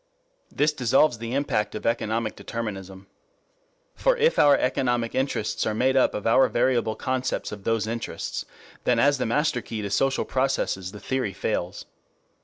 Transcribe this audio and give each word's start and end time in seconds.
]This 0.51 0.73
dissolves 0.73 1.19
the 1.19 1.35
impact 1.35 1.75
of 1.75 1.85
economic 1.85 2.35
determinism. 2.35 3.05
For 3.93 4.17
if 4.17 4.39
our 4.39 4.57
economic 4.57 5.13
interests 5.13 5.63
are 5.67 5.75
made 5.75 5.95
up 5.95 6.15
of 6.15 6.25
our 6.25 6.47
variable 6.49 6.95
concepts 6.95 7.51
of 7.51 7.65
those 7.65 7.85
interests, 7.85 8.43
then 8.83 8.97
as 8.97 9.19
the 9.19 9.27
master 9.27 9.61
key 9.61 9.83
to 9.83 9.91
social 9.91 10.25
processes 10.25 10.91
the 10.91 10.99
theory 10.99 11.33
fails. 11.33 11.85